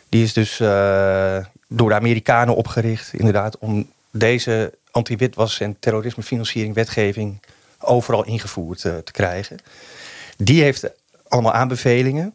[0.09, 7.41] Die is dus uh, door de Amerikanen opgericht, inderdaad, om deze anti-witwas- en terrorismefinanciering wetgeving
[7.79, 9.57] overal ingevoerd uh, te krijgen.
[10.37, 10.89] Die heeft
[11.27, 12.33] allemaal aanbevelingen.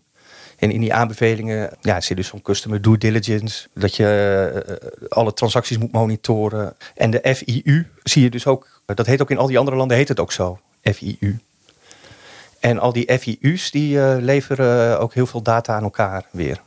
[0.59, 3.69] En in die aanbevelingen ja, zit dus zo'n customer due diligence.
[3.75, 6.75] Dat je alle transacties moet monitoren.
[6.95, 8.81] En de FIU zie je dus ook.
[8.87, 10.59] Dat heet ook in al die andere landen heet het ook zo.
[10.83, 11.39] FIU.
[12.61, 16.61] En al die FIU's die uh, leveren ook heel veel data aan elkaar weer.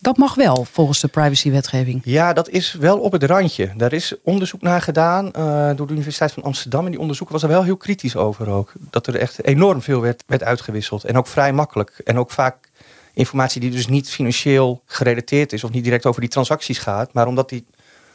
[0.00, 2.00] Dat mag wel volgens de privacywetgeving.
[2.04, 3.70] Ja, dat is wel op het randje.
[3.76, 6.84] Daar is onderzoek naar gedaan uh, door de Universiteit van Amsterdam.
[6.84, 8.72] En die onderzoek was er wel heel kritisch over ook.
[8.90, 11.04] Dat er echt enorm veel werd, werd uitgewisseld.
[11.04, 12.00] En ook vrij makkelijk.
[12.04, 12.70] En ook vaak
[13.14, 15.64] informatie die dus niet financieel gerelateerd is.
[15.64, 17.12] Of niet direct over die transacties gaat.
[17.12, 17.66] Maar omdat die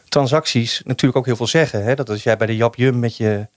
[0.09, 1.83] transacties natuurlijk ook heel veel zeggen.
[1.83, 1.95] Hè?
[1.95, 3.47] Dat als jij bij de Jap Jum met je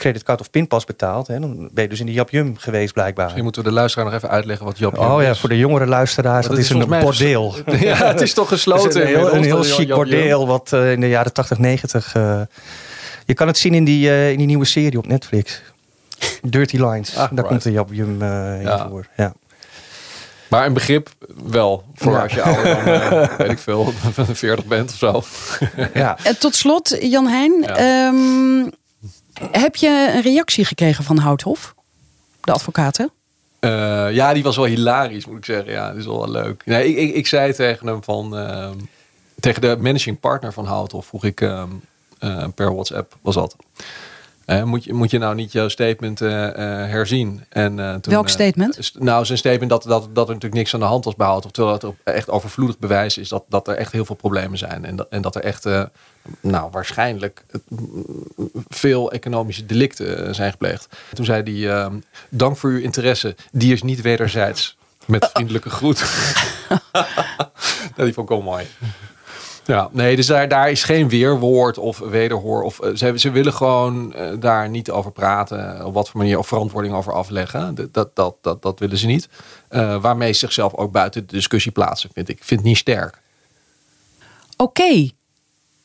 [0.00, 3.24] creditcard of pinpas betaalt, hè, dan ben je dus in de Japjum geweest blijkbaar.
[3.24, 5.86] Misschien moeten we de luisteraar nog even uitleggen wat Japjum oh, ja, voor de jongere
[5.86, 7.54] luisteraars, dat, is, een bordeel.
[7.80, 9.00] ja, het is toch gesloten.
[9.00, 12.14] een heel, een heel chic bordeel wat uh, in de jaren 80, 90...
[12.14, 12.40] Uh,
[13.26, 15.62] je kan het zien in die, uh, in die nieuwe serie op Netflix.
[16.42, 17.16] Dirty Lines.
[17.16, 18.88] Ah, Daar komt de Japjum in ja.
[18.88, 19.06] voor.
[19.16, 19.32] Ja.
[20.48, 21.08] Maar een begrip
[21.50, 22.22] wel, voor ja.
[22.22, 23.92] als je ouder dan, uh, weet ik veel,
[24.32, 25.22] 40 bent of zo.
[25.94, 26.16] ja.
[26.22, 27.52] En tot slot, Jan Heijn.
[27.60, 28.06] Ja.
[28.06, 28.70] Um,
[29.50, 31.74] heb je een reactie gekregen van Houthof,
[32.40, 33.10] de advocaten?
[33.60, 35.72] Uh, ja, die was wel hilarisch, moet ik zeggen.
[35.72, 36.62] Ja, dat is wel leuk.
[36.64, 38.38] Nee, ik, ik, ik zei tegen hem van...
[38.38, 38.70] Uh,
[39.40, 41.62] tegen de managing partner van Houthof vroeg ik uh,
[42.54, 43.56] per WhatsApp, was dat.
[44.50, 47.44] Uh, moet, je, moet je nou niet jouw statement uh, uh, herzien?
[47.48, 48.92] En, toen, Welk statement?
[48.98, 51.52] nou, zijn statement dat, dat, dat er natuurlijk niks aan de hand was behaald.
[51.52, 54.84] Terwijl het echt overvloedig bewijs is dat, dat er echt heel veel problemen zijn.
[54.84, 55.64] En dat, en dat er echt,
[56.40, 57.44] nou, waarschijnlijk
[58.68, 60.88] veel economische delicten zijn gepleegd.
[61.12, 61.90] Toen zei hij,
[62.28, 63.34] dank voor uw interesse.
[63.52, 64.76] Die is niet wederzijds.
[65.06, 65.98] Met vriendelijke groet.
[67.96, 68.66] die vond ik wel mooi.
[69.64, 72.62] Ja, nee, dus daar, daar is geen weerwoord of wederhoor.
[72.62, 75.86] Of, uh, ze, ze willen gewoon uh, daar niet over praten.
[75.86, 77.74] Op wat voor manier of verantwoording over afleggen.
[77.92, 79.28] Dat, dat, dat, dat, willen ze niet.
[80.00, 82.38] Waarmee ze zichzelf ook buiten de discussie plaatsen, vind ik.
[82.40, 83.18] Vind het niet sterk.
[84.56, 85.10] Oké.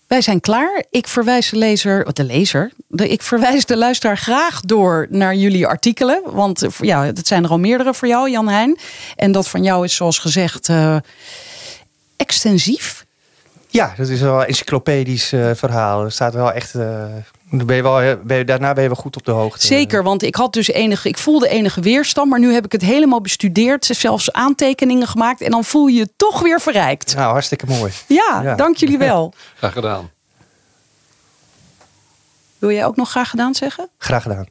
[0.08, 0.84] Wij zijn klaar.
[0.90, 6.22] Ik verwijs de lezer, de lezer, ik verwijs de luisteraar graag door naar jullie artikelen.
[6.26, 8.78] Want ja, het zijn er al meerdere voor jou, Jan Heijn.
[9.16, 10.70] En dat van jou is zoals gezegd
[12.16, 13.05] extensief.
[13.76, 16.04] Ja, dat is wel een encyclopedisch uh, verhaal.
[16.04, 16.74] Er staat wel echt.
[16.74, 17.04] Uh,
[17.50, 19.68] ben je wel, ben je, daarna ben je wel goed op de hoogte.
[19.68, 22.82] Zeker, want ik had dus enige, ik voelde enige weerstand, maar nu heb ik het
[22.82, 27.16] helemaal bestudeerd, zelfs aantekeningen gemaakt en dan voel je je toch weer verrijkt.
[27.16, 27.92] Nou, hartstikke mooi.
[28.08, 28.56] Ja, ja.
[28.56, 29.34] dank jullie wel.
[29.58, 30.10] graag gedaan.
[32.58, 33.90] Wil jij ook nog graag gedaan zeggen?
[33.98, 34.46] Graag gedaan.